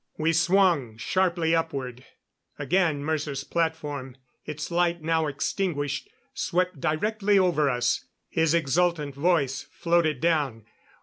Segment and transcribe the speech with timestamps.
[0.17, 2.05] We swung sharply upward.
[2.57, 8.05] Again Mercer's platform its light now extinguished swept directly over us.
[8.27, 10.65] His exultant voice floated down.